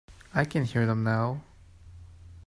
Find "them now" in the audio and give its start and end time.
0.87-1.43